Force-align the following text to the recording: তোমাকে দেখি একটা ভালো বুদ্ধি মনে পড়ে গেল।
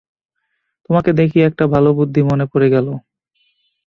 তোমাকে 0.85 1.11
দেখি 1.19 1.39
একটা 1.41 1.65
ভালো 1.73 1.89
বুদ্ধি 1.97 2.21
মনে 2.29 2.45
পড়ে 2.51 2.67
গেল। 2.75 2.87